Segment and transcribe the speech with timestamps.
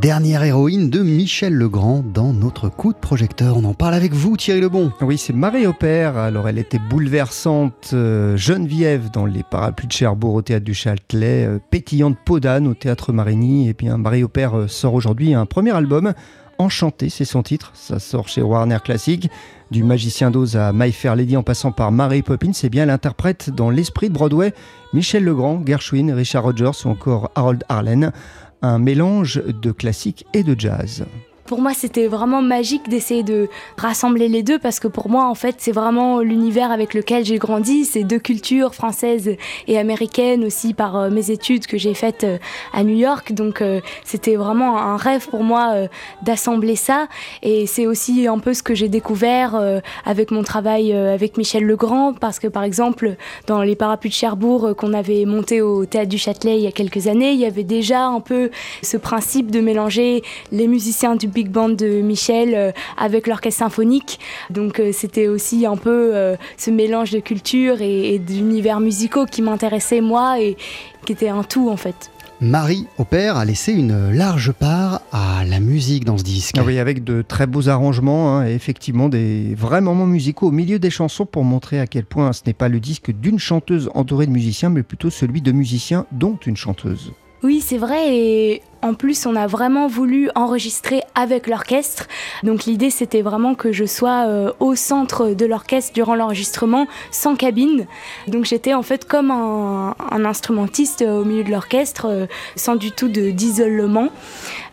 [0.00, 3.56] dernière héroïne de Michel Legrand dans notre coup de projecteur.
[3.56, 4.92] On en parle avec vous, Thierry Lebon.
[5.00, 6.16] Oui, c'est Marie Opère.
[6.16, 11.46] Alors, elle était bouleversante, euh, Geneviève dans les parapluies de Cherbourg au théâtre du Châtelet,
[11.46, 13.68] euh, pétillante Podane au théâtre Marigny.
[13.68, 16.12] Et bien, Marie Opère euh, sort aujourd'hui un premier album.
[16.58, 17.72] Enchanté, c'est son titre.
[17.74, 19.28] Ça sort chez Warner Classic.
[19.70, 23.50] Du magicien d'Oz à My Fair Lady en passant par Mary Poppins, c'est bien l'interprète
[23.50, 24.54] dans l'esprit de Broadway
[24.94, 28.12] Michel Legrand, Gershwin, Richard Rogers ou encore Harold Arlen.
[28.60, 31.04] Un mélange de classique et de jazz
[31.48, 33.48] pour moi, c'était vraiment magique d'essayer de
[33.78, 37.38] rassembler les deux parce que pour moi, en fait, c'est vraiment l'univers avec lequel j'ai
[37.38, 37.86] grandi.
[37.86, 39.30] C'est deux cultures françaises
[39.66, 42.36] et américaines aussi par euh, mes études que j'ai faites euh,
[42.74, 43.32] à New York.
[43.32, 45.88] Donc, euh, c'était vraiment un rêve pour moi
[46.22, 47.08] d'assembler ça.
[47.42, 49.58] Et c'est aussi un peu ce que j'ai découvert
[50.04, 54.74] avec mon travail avec Michel Legrand parce que, par exemple, dans les parapluies de Cherbourg
[54.76, 57.64] qu'on avait monté au Théâtre du Châtelet il y a quelques années, il y avait
[57.64, 58.50] déjà un peu
[58.82, 64.18] ce principe de mélanger les musiciens du big band de Michel euh, avec l'orchestre symphonique.
[64.50, 69.40] Donc euh, c'était aussi un peu euh, ce mélange de culture et, d'univers musicaux qui
[69.40, 70.56] m'intéressait moi et
[71.04, 72.10] qui était un tout en fait.
[72.40, 76.56] Marie Opère a laissé une large part à la musique dans ce disque.
[76.58, 80.52] Ah oui, avec de très beaux arrangements hein, et effectivement des vrais moments musicaux au
[80.52, 83.90] milieu des chansons pour montrer à quel point ce n'est pas le disque d'une chanteuse
[83.94, 87.12] entourée de musiciens, mais plutôt celui de musiciens dont une chanteuse.
[87.44, 88.16] Oui, c'est vrai.
[88.16, 92.08] Et en plus, on a vraiment voulu enregistrer avec l'orchestre.
[92.42, 97.36] Donc l'idée, c'était vraiment que je sois euh, au centre de l'orchestre durant l'enregistrement, sans
[97.36, 97.86] cabine.
[98.26, 99.94] Donc j'étais en fait comme un,
[100.24, 104.08] instrumentiste au milieu de l'orchestre, euh, sans du tout d'isolement.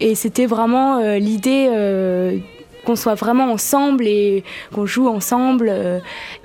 [0.00, 1.68] Et c'était vraiment euh, l'idée
[2.84, 5.72] qu'on soit vraiment ensemble et qu'on joue ensemble,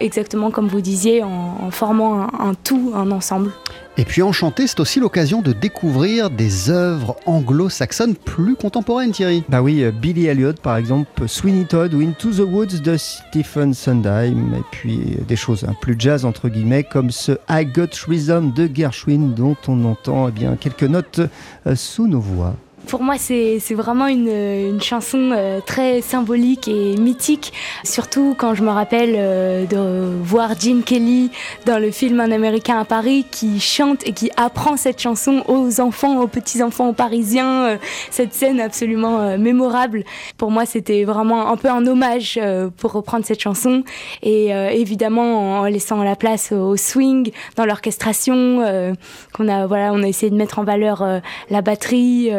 [0.00, 3.52] exactement comme vous disiez, en, formant un tout, un ensemble.
[3.98, 9.44] Et puis Enchanté, c'est aussi l'occasion de découvrir des œuvres anglo-saxonnes plus contemporaines, Thierry.
[9.50, 13.74] Bah oui, euh, Billy Elliot par exemple, Sweeney Todd ou Into the Woods de Stephen
[13.74, 17.90] Sondheim, et puis euh, des choses un plus jazz entre guillemets, comme ce I Got
[18.08, 21.20] Rhythm de Gershwin dont on entend eh bien, quelques notes
[21.66, 22.54] euh, sous nos voix.
[22.88, 27.52] Pour moi, c'est vraiment une, une, chanson euh, très symbolique et mythique,
[27.84, 31.30] surtout quand je me rappelle euh, de voir Gene Kelly
[31.64, 35.80] dans le film Un Américain à Paris qui chante et qui apprend cette chanson aux
[35.80, 37.64] enfants, aux petits-enfants parisiens.
[37.64, 37.76] Euh,
[38.10, 40.04] cette scène absolument mémorable.
[40.36, 42.38] Pour moi, c'était vraiment un peu un hommage
[42.76, 43.84] pour reprendre cette chanson
[44.22, 48.94] et évidemment en laissant la place au swing dans l'orchestration
[49.32, 51.04] qu'on a voilà, on a essayé de mettre en valeur
[51.50, 52.30] la batterie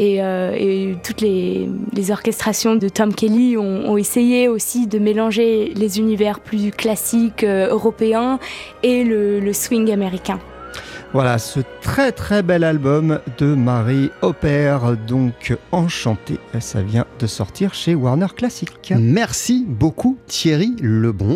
[0.00, 1.68] euh, et, toutes les,
[2.10, 8.38] orchestrations de Tom Kelly ont, essayé aussi de mélanger les univers plus classiques euh, européens
[8.82, 10.38] et le, swing américain.
[11.12, 16.40] Voilà ce très très bel album de Marie Opère, donc enchanté.
[16.58, 18.92] Ça vient de sortir chez Warner Classic.
[18.98, 21.32] Merci beaucoup Thierry Lebon.